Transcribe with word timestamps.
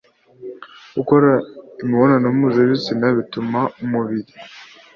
gukora 0.95 1.31
imibonano 1.83 2.27
mpuzabitsina 2.37 3.07
bituma 3.17 3.59
umubiri 3.83 4.33